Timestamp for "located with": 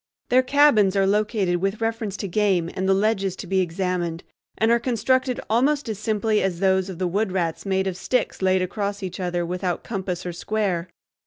1.05-1.79